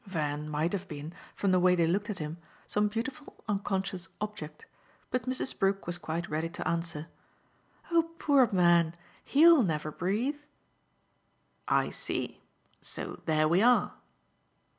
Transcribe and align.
Van 0.07 0.49
might 0.49 0.71
have 0.73 0.87
been, 0.87 1.13
from 1.35 1.51
the 1.51 1.59
way 1.59 1.75
they 1.75 1.85
looked 1.85 2.09
at 2.09 2.17
him, 2.17 2.37
some 2.65 2.87
beautiful 2.87 3.35
unconscious 3.47 4.07
object; 4.19 4.65
but 5.11 5.27
Mrs. 5.29 5.59
Brook 5.59 5.85
was 5.85 5.99
quite 5.99 6.27
ready 6.27 6.49
to 6.49 6.67
answer. 6.67 7.05
"Oh 7.91 8.09
poor 8.17 8.51
man, 8.51 8.95
HE'LL 9.25 9.61
never 9.61 9.91
breathe." 9.91 10.39
"I 11.67 11.91
see. 11.91 12.41
So 12.81 13.21
there 13.27 13.47
we 13.47 13.61
are." 13.61 13.93